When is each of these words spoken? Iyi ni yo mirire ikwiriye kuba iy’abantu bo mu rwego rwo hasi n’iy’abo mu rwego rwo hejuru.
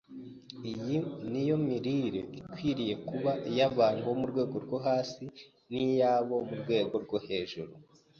Iyi 0.71 0.97
ni 1.31 1.41
yo 1.49 1.55
mirire 1.65 2.21
ikwiriye 2.39 2.95
kuba 3.07 3.31
iy’abantu 3.49 3.99
bo 4.07 4.13
mu 4.19 4.25
rwego 4.31 4.55
rwo 4.65 4.77
hasi 4.85 5.23
n’iy’abo 5.71 6.35
mu 6.47 6.55
rwego 6.61 6.95
rwo 7.05 7.17
hejuru. 7.27 7.71